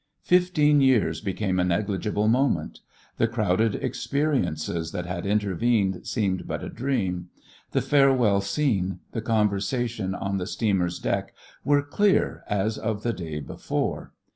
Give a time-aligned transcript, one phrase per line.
[0.23, 2.79] Fifteen years became a negligible moment;
[3.17, 7.29] the crowded experiences that had intervened seemed but a dream.
[7.69, 13.41] The farewell scene, the conversation on the steamer's deck, were clear as of the day
[13.41, 14.11] before.